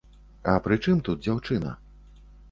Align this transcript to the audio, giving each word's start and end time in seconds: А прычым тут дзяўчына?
А 0.53 0.53
прычым 0.67 1.03
тут 1.09 1.21
дзяўчына? 1.27 1.75